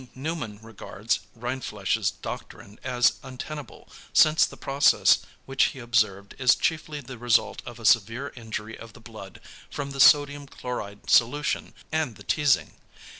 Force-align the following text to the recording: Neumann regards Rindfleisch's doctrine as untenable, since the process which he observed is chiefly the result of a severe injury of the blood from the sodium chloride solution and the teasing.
Neumann 0.15 0.57
regards 0.63 1.19
Rindfleisch's 1.37 2.09
doctrine 2.09 2.79
as 2.83 3.19
untenable, 3.21 3.87
since 4.13 4.47
the 4.47 4.57
process 4.57 5.19
which 5.45 5.65
he 5.65 5.77
observed 5.79 6.33
is 6.39 6.55
chiefly 6.55 7.01
the 7.01 7.19
result 7.19 7.61
of 7.67 7.77
a 7.79 7.85
severe 7.85 8.33
injury 8.35 8.75
of 8.75 8.93
the 8.93 8.99
blood 8.99 9.39
from 9.69 9.91
the 9.91 9.99
sodium 9.99 10.47
chloride 10.47 11.07
solution 11.11 11.75
and 11.91 12.15
the 12.15 12.23
teasing. 12.23 12.73